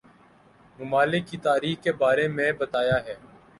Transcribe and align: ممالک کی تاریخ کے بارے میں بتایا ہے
ممالک 0.79 1.27
کی 1.29 1.37
تاریخ 1.39 1.83
کے 1.83 1.91
بارے 2.01 2.27
میں 2.29 2.51
بتایا 2.59 2.97
ہے 3.05 3.15